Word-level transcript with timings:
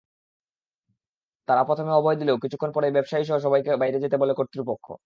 তাঁরা 1.47 1.63
প্রথমে 1.63 1.91
অভয় 1.93 2.17
দিলেও 2.19 2.41
কিছুক্ষণ 2.43 2.69
পরেই 2.73 2.95
ব্যবসায়ীসহ 2.95 3.37
সবাইকে 3.39 3.71
বাইরে 3.81 3.97
যেতে 4.03 4.17
বলে 4.17 4.33
কর্তৃপক্ষ। 4.39 4.85